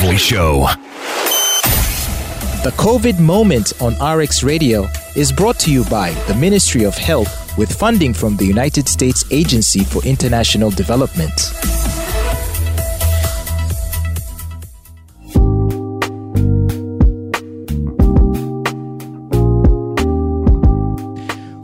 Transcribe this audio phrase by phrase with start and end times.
[0.00, 0.60] Fatboy Show.
[2.64, 7.56] The COVID Moment on RX Radio is brought to you by the Ministry of Health
[7.58, 11.69] with funding from the United States Agency for International Development.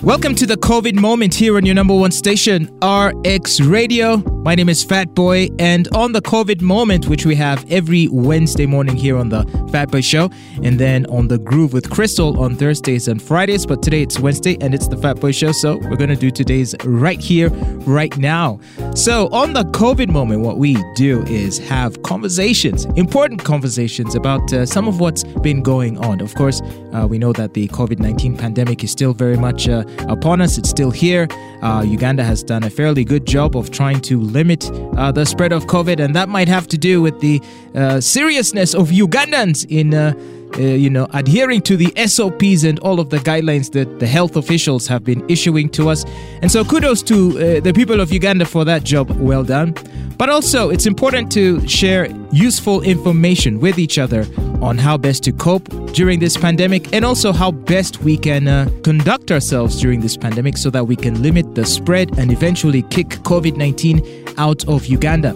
[0.06, 4.18] Welcome to the COVID moment here on your number one station, RX Radio.
[4.46, 8.66] My name is Fat Boy, and on the COVID moment, which we have every Wednesday
[8.66, 10.30] morning here on the Fat Boy Show,
[10.62, 13.66] and then on the Groove with Crystal on Thursdays and Fridays.
[13.66, 16.76] But today it's Wednesday and it's the Fat Boy Show, so we're gonna do today's
[16.84, 17.48] right here,
[17.88, 18.60] right now.
[18.94, 24.66] So on the COVID moment, what we do is have conversations, important conversations about uh,
[24.66, 26.20] some of what's been going on.
[26.20, 29.82] Of course, uh, we know that the COVID 19 pandemic is still very much uh,
[30.00, 31.28] upon us, it's still here.
[31.62, 35.52] Uh, Uganda has done a fairly good job of trying to limit uh, the spread
[35.52, 37.40] of COVID, and that might have to do with the
[37.74, 39.94] uh, seriousness of Ugandans in.
[39.94, 40.12] Uh,
[40.58, 44.36] uh, you know, adhering to the SOPs and all of the guidelines that the health
[44.36, 46.04] officials have been issuing to us.
[46.40, 49.10] And so, kudos to uh, the people of Uganda for that job.
[49.10, 49.74] Well done.
[50.18, 54.26] But also, it's important to share useful information with each other
[54.62, 58.70] on how best to cope during this pandemic and also how best we can uh,
[58.82, 63.08] conduct ourselves during this pandemic so that we can limit the spread and eventually kick
[63.24, 65.34] COVID 19 out of Uganda.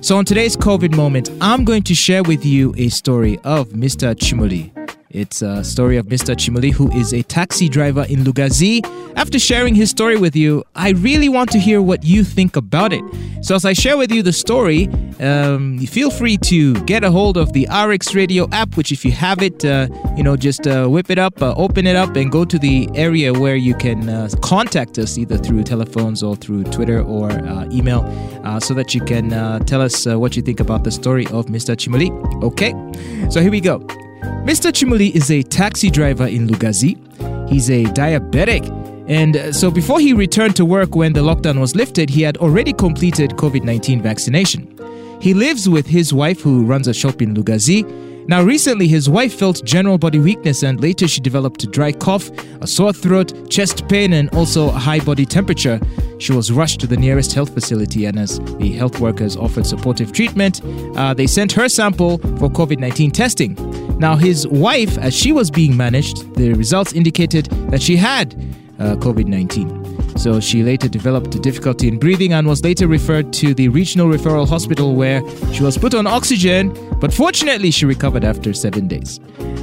[0.00, 4.14] So, on today's COVID moment, I'm going to share with you a story of Mr.
[4.14, 4.87] Chimuli.
[5.10, 6.36] It's a story of Mr.
[6.36, 8.84] Chimuli, who is a taxi driver in Lugazi.
[9.16, 12.92] After sharing his story with you, I really want to hear what you think about
[12.92, 13.02] it.
[13.40, 14.86] So, as I share with you the story,
[15.18, 19.10] um, feel free to get a hold of the RX Radio app, which, if you
[19.12, 22.30] have it, uh, you know, just uh, whip it up, uh, open it up, and
[22.30, 26.64] go to the area where you can uh, contact us either through telephones or through
[26.64, 28.04] Twitter or uh, email
[28.44, 29.30] uh, so that you can
[29.64, 31.74] tell us what you think about the story of Mr.
[31.74, 32.10] Chimuli.
[32.42, 32.74] Okay,
[33.30, 33.86] so here we go.
[34.44, 34.72] Mr.
[34.72, 36.96] Chimuli is a taxi driver in Lugazi.
[37.48, 38.66] He's a diabetic.
[39.08, 42.36] And uh, so before he returned to work when the lockdown was lifted, he had
[42.38, 44.78] already completed COVID 19 vaccination.
[45.20, 47.84] He lives with his wife, who runs a shop in Lugazi.
[48.28, 52.30] Now, recently, his wife felt general body weakness and later she developed a dry cough,
[52.60, 55.80] a sore throat, chest pain, and also a high body temperature.
[56.18, 60.12] She was rushed to the nearest health facility, and as the health workers offered supportive
[60.12, 60.60] treatment,
[60.94, 63.54] uh, they sent her sample for COVID 19 testing.
[63.98, 68.34] Now, his wife, as she was being managed, the results indicated that she had
[68.78, 70.18] uh, COVID 19.
[70.18, 74.08] So she later developed a difficulty in breathing and was later referred to the regional
[74.08, 75.22] referral hospital where
[75.52, 79.20] she was put on oxygen, but fortunately she recovered after seven days.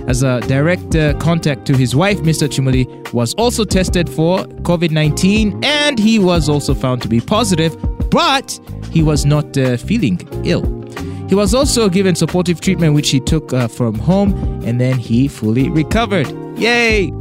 [0.07, 2.47] As a direct uh, contact to his wife, Mr.
[2.47, 7.75] Chimuli was also tested for COVID 19 and he was also found to be positive,
[8.09, 8.59] but
[8.91, 10.63] he was not uh, feeling ill.
[11.27, 15.27] He was also given supportive treatment, which he took uh, from home, and then he
[15.27, 16.27] fully recovered.
[16.57, 17.11] Yay!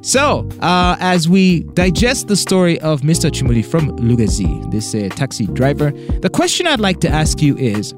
[0.00, 3.30] So, uh, as we digest the story of Mr.
[3.30, 7.94] Chimuli from Lugazi, this uh, taxi driver, the question I'd like to ask you is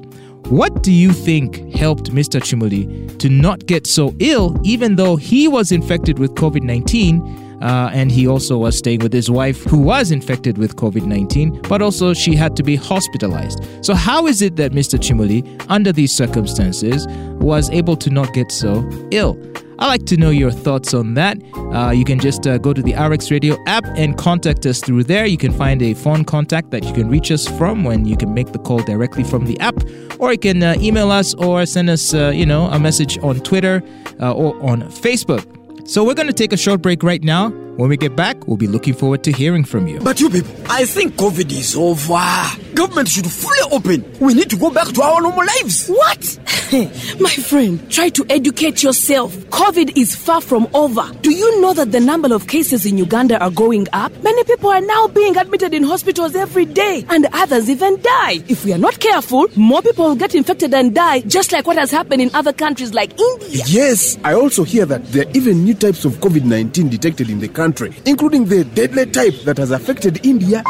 [0.49, 2.39] what do you think helped Mr.
[2.39, 7.44] Chimuli to not get so ill, even though he was infected with COVID 19?
[7.61, 11.61] Uh, and he also was staying with his wife, who was infected with COVID 19,
[11.63, 13.63] but also she had to be hospitalized.
[13.81, 14.99] So, how is it that Mr.
[14.99, 17.07] Chimuli, under these circumstances,
[17.39, 19.39] was able to not get so ill?
[19.77, 21.37] I'd like to know your thoughts on that.
[21.73, 25.03] Uh, you can just uh, go to the RX Radio app and contact us through
[25.03, 25.25] there.
[25.25, 28.33] You can find a phone contact that you can reach us from when you can
[28.33, 29.75] make the call directly from the app,
[30.19, 33.41] or you can uh, email us or send us, uh, you know, a message on
[33.41, 33.83] Twitter
[34.21, 35.54] uh, or on Facebook.
[35.87, 37.49] So we're going to take a short break right now.
[37.77, 39.99] When we get back, we'll be looking forward to hearing from you.
[39.99, 42.64] But you people, I think COVID is over.
[42.75, 44.05] Government should fully open.
[44.19, 45.87] We need to go back to our normal lives.
[45.87, 46.39] What?
[47.21, 49.33] My friend, try to educate yourself.
[49.61, 51.09] COVID is far from over.
[51.21, 54.11] Do you know that the number of cases in Uganda are going up?
[54.23, 58.43] Many people are now being admitted in hospitals every day, and others even die.
[58.47, 61.77] If we are not careful, more people will get infected and die, just like what
[61.77, 63.63] has happened in other countries like India.
[63.67, 67.39] Yes, I also hear that there are even new types of COVID 19 detected in
[67.39, 70.63] the country country, including the deadly type that has affected India.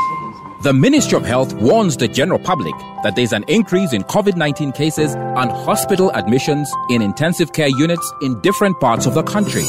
[0.66, 2.74] The Ministry of Health warns the general public
[3.04, 8.12] that there's an increase in COVID 19 cases and hospital admissions in intensive care units
[8.24, 9.62] in different parts of the country.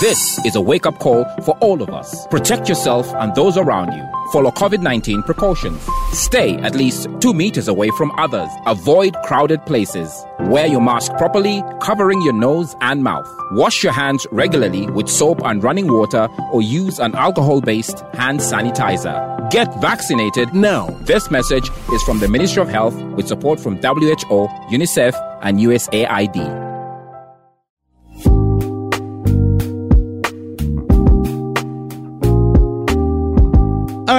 [0.00, 2.24] This is a wake up call for all of us.
[2.28, 4.08] Protect yourself and those around you.
[4.30, 5.84] Follow COVID 19 precautions.
[6.16, 8.48] Stay at least two meters away from others.
[8.64, 10.10] Avoid crowded places.
[10.40, 13.28] Wear your mask properly, covering your nose and mouth.
[13.52, 18.40] Wash your hands regularly with soap and running water or use an alcohol based hand
[18.40, 19.50] sanitizer.
[19.50, 20.86] Get vaccinated now.
[21.02, 26.65] This message is from the Ministry of Health with support from WHO, UNICEF, and USAID.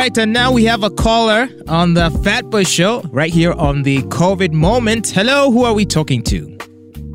[0.08, 3.84] Right, and now we have a caller on the Fat Boy Show right here on
[3.84, 5.10] the COVID moment.
[5.10, 6.58] Hello, who are we talking to?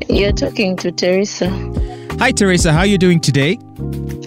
[0.09, 1.49] You're talking to Teresa.
[2.19, 2.71] Hi, Teresa.
[2.71, 3.57] How are you doing today?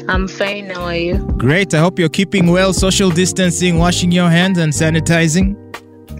[0.08, 0.70] I'm fine.
[0.70, 1.18] How are you?
[1.38, 1.74] Great.
[1.74, 5.54] I hope you're keeping well, social distancing, washing your hands, and sanitizing.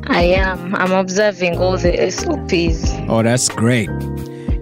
[0.09, 0.75] I am.
[0.77, 2.93] I'm observing all the SOPs.
[3.09, 3.91] Oh, that's great.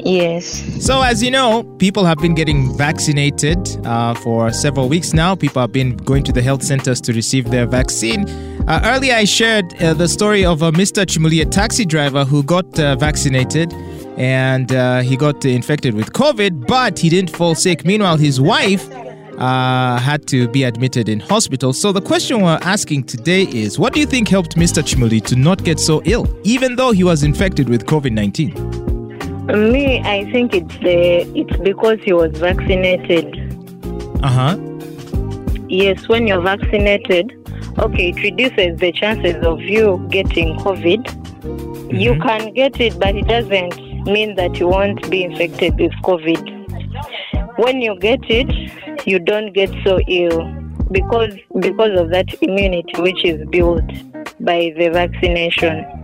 [0.05, 0.85] Yes.
[0.85, 5.35] So, as you know, people have been getting vaccinated uh, for several weeks now.
[5.35, 8.29] People have been going to the health centers to receive their vaccine.
[8.69, 11.07] Uh, earlier, I shared uh, the story of a Mr.
[11.07, 13.73] Chimuli, a taxi driver who got uh, vaccinated
[14.17, 17.85] and uh, he got infected with COVID, but he didn't fall sick.
[17.85, 18.89] Meanwhile, his wife
[19.39, 21.73] uh, had to be admitted in hospital.
[21.73, 24.83] So the question we're asking today is what do you think helped Mr.
[24.83, 28.94] Chimuli to not get so ill, even though he was infected with COVID 19?
[29.47, 33.27] Me, I think it's the it's because he was vaccinated.
[34.23, 34.57] Uh huh.
[35.69, 37.33] Yes, when you're vaccinated,
[37.79, 41.93] okay, it reduces the chances of you getting COVID.
[41.93, 43.77] You can get it, but it doesn't
[44.07, 47.59] mean that you won't be infected with COVID.
[47.59, 50.51] When you get it, you don't get so ill
[50.91, 53.87] because because of that immunity which is built
[54.41, 56.04] by the vaccination.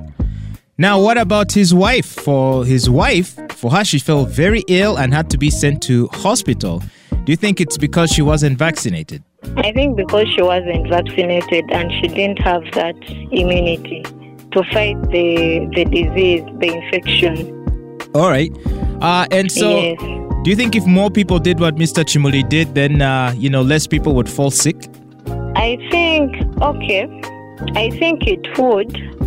[0.80, 2.06] Now, what about his wife?
[2.06, 6.08] For his wife, for her, she felt very ill and had to be sent to
[6.08, 6.82] hospital.
[7.24, 9.22] Do you think it's because she wasn't vaccinated?
[9.58, 12.96] I think because she wasn't vaccinated and she didn't have that
[13.30, 14.04] immunity
[14.52, 17.36] to fight the the disease, the infection.
[18.14, 18.50] All right.
[19.02, 20.00] Uh, and so, Yes.
[20.44, 22.02] do you think if more people did what Mr.
[22.04, 24.76] Chimuli did, then, uh, you know, less people would fall sick?
[25.56, 27.04] I think okay.
[27.76, 29.19] I think it would.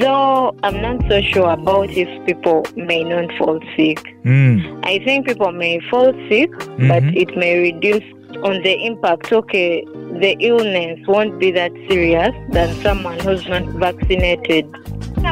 [0.00, 4.00] Though I'm not so sure about if people may not fall sick.
[4.24, 4.80] Mm.
[4.84, 6.50] I think people may fall sick,
[6.90, 7.16] but Mhm.
[7.16, 8.04] it may reduce
[8.42, 9.32] on the impact.
[9.32, 9.84] Okay,
[10.20, 14.66] the illness won't be that serious than someone who's not vaccinated.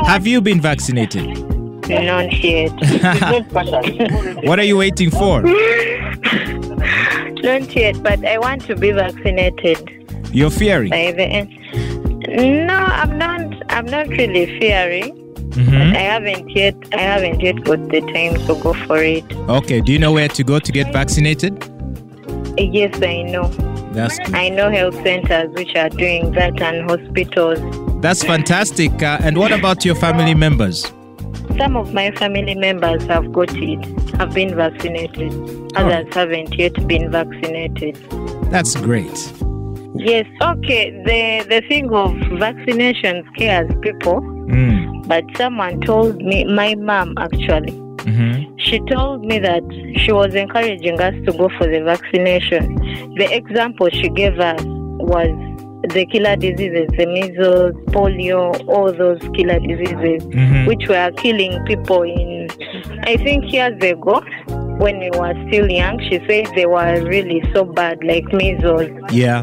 [0.07, 1.27] Have you been vaccinated?
[1.89, 2.73] Not yet.
[4.49, 5.43] What are you waiting for?
[7.43, 9.79] not yet, but I want to be vaccinated
[10.33, 10.91] You're fearing.
[10.91, 11.51] by the end.
[12.37, 13.41] No, I'm not.
[13.73, 15.19] I'm not really fearing.
[15.53, 15.95] Mhm.
[15.95, 16.75] I haven't yet.
[16.95, 19.25] I haven't yet got the time to go for it.
[19.49, 19.81] Okay.
[19.81, 21.63] Do you know where to go to get vaccinated?
[22.57, 23.49] Yes, I know.
[23.93, 24.35] That's good.
[24.35, 27.61] I know health centers which are doing that and hospitals.
[28.01, 29.03] That's fantastic.
[29.03, 30.91] Uh, and what about your family members?
[31.59, 33.85] Some of my family members have got it,
[34.19, 35.33] have been vaccinated.
[35.77, 37.99] Others haven't yet been vaccinated.
[38.51, 39.33] That's great.
[40.05, 40.91] Yes, okay.
[41.07, 45.07] The the thing of vaccination scares people, Mm.
[45.09, 47.73] but someone told me, my mom actually,
[48.07, 49.63] hmm she told me that
[49.97, 52.75] she was encouraging us to go for the vaccination.
[53.17, 55.31] The example she gave us was
[55.95, 60.67] the killer diseases, the measles, polio, all those killer diseases, Mhm.
[60.69, 62.49] which were killing people in,
[63.05, 64.23] I think, years ago.
[64.83, 68.91] When we were still young, she said they were really so bad, like measles.
[69.13, 69.43] Yeah.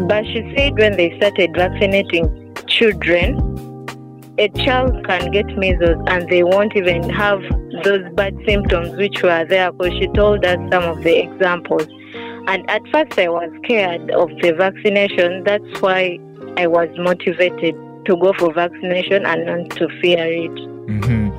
[0.00, 3.38] But she said when they started vaccinating children,
[4.38, 7.40] a child can get measles and they won't even have
[7.84, 11.86] those bad symptoms which were there because she told us some of the examples.
[12.46, 15.44] And at first I was scared of the vaccination.
[15.44, 16.18] That's why
[16.56, 17.74] I was motivated
[18.06, 20.58] to go for vaccination and not to fear it.
[20.88, 21.30] hmm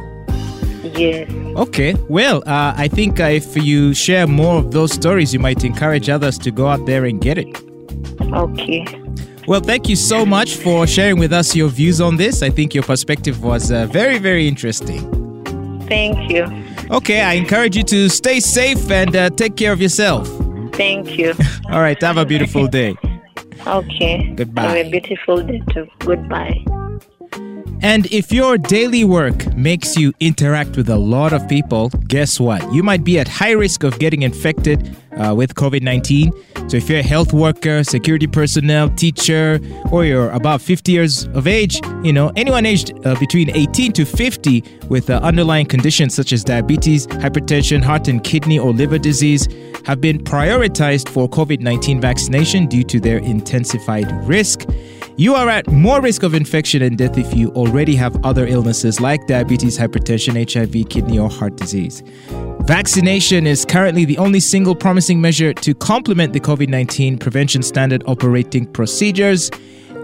[0.96, 1.30] Yes.
[1.58, 1.96] Okay.
[2.10, 6.10] Well, uh, I think uh, if you share more of those stories, you might encourage
[6.10, 7.75] others to go out there and get it.
[8.22, 8.86] Okay.
[9.48, 12.42] Well, thank you so much for sharing with us your views on this.
[12.42, 15.02] I think your perspective was uh, very, very interesting.
[15.88, 16.46] Thank you.
[16.90, 20.28] Okay, I encourage you to stay safe and uh, take care of yourself.
[20.74, 21.34] Thank you.
[21.72, 22.96] All right, have a beautiful day.
[23.68, 24.34] Okay.
[24.36, 24.62] Goodbye.
[24.64, 25.88] Have a beautiful day too.
[26.00, 26.66] Goodbye.
[27.82, 32.62] And if your daily work makes you interact with a lot of people, guess what?
[32.74, 36.32] You might be at high risk of getting infected uh, with COVID 19.
[36.68, 39.60] So if you're a health worker, security personnel, teacher,
[39.92, 44.06] or you're about 50 years of age, you know, anyone aged uh, between 18 to
[44.06, 49.48] 50 with uh, underlying conditions such as diabetes, hypertension, heart and kidney or liver disease
[49.86, 54.66] have been prioritized for COVID 19 vaccination due to their intensified risk.
[55.18, 59.00] You are at more risk of infection and death if you already have other illnesses
[59.00, 62.04] like diabetes, hypertension, HIV, kidney, or heart disease.
[62.66, 68.04] Vaccination is currently the only single promising measure to complement the COVID 19 prevention standard
[68.08, 69.52] operating procedures.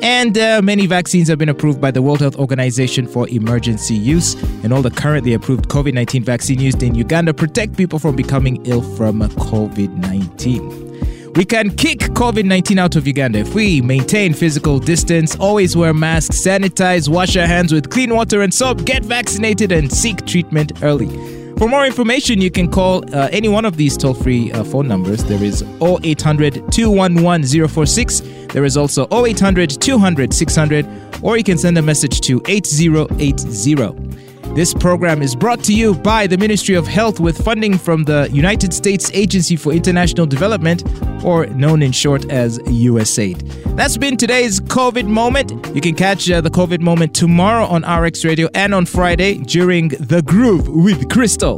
[0.03, 4.36] And uh, many vaccines have been approved by the World Health Organization for emergency use.
[4.63, 8.63] And all the currently approved COVID 19 vaccine used in Uganda protect people from becoming
[8.68, 11.34] ill from COVID 19.
[11.34, 15.96] We can kick COVID 19 out of Uganda if we maintain physical distance, always wear
[15.96, 20.84] masks, sanitize, wash our hands with clean water and soap, get vaccinated, and seek treatment
[20.84, 21.40] early.
[21.62, 24.88] For more information, you can call uh, any one of these toll free uh, phone
[24.88, 25.24] numbers.
[25.25, 28.22] There is 0800 211 046.
[28.48, 30.88] There is also 0800 200 600,
[31.22, 34.30] or you can send a message to 8080.
[34.53, 38.29] This program is brought to you by the Ministry of Health with funding from the
[38.34, 40.84] United States Agency for International Development,
[41.24, 43.77] or known in short as USAID.
[43.77, 45.53] That's been today's COVID moment.
[45.74, 49.88] You can catch uh, the COVID moment tomorrow on RX Radio and on Friday during
[49.88, 51.55] The Groove with Crystal.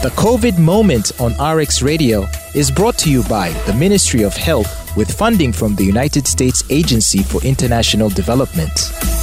[0.00, 4.96] The COVID moment on RX Radio is brought to you by the Ministry of Health
[4.96, 9.13] with funding from the United States Agency for International Development.